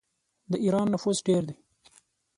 [0.51, 1.55] د ایران نفوس ډیر دی.